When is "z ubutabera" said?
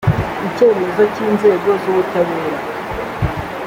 1.81-2.61